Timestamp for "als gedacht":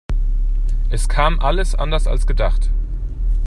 2.07-2.71